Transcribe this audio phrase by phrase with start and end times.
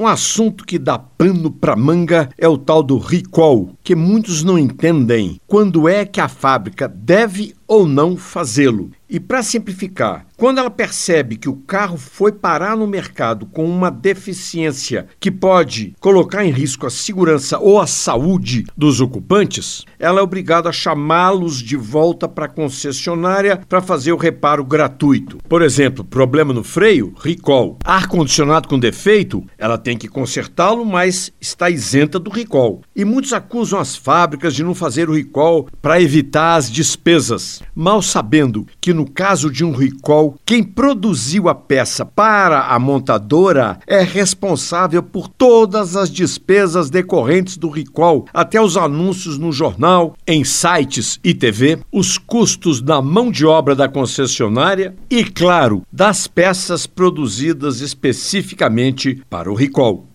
[0.00, 4.58] Um assunto que dá pano para manga é o tal do recall, que muitos não
[4.58, 8.90] entendem quando é que a fábrica deve ou não fazê-lo.
[9.12, 13.90] E para simplificar, quando ela percebe que o carro foi parar no mercado com uma
[13.90, 20.22] deficiência que pode colocar em risco a segurança ou a saúde dos ocupantes, ela é
[20.22, 25.38] obrigada a chamá-los de volta para a concessionária para fazer o reparo gratuito.
[25.48, 27.78] Por exemplo, problema no freio, recall.
[27.84, 32.80] Ar-condicionado com defeito, ela tem que consertá-lo, mas está isenta do recall.
[32.94, 38.00] E muitos acusam as fábricas de não fazer o recall para evitar as despesas, mal
[38.00, 44.02] sabendo que no caso de um recall, quem produziu a peça para a montadora é
[44.02, 51.18] responsável por todas as despesas decorrentes do recall, até os anúncios no jornal, em sites
[51.22, 57.80] e TV, os custos da mão de obra da concessionária e, claro, das peças produzidas
[57.80, 60.09] especificamente para o recall.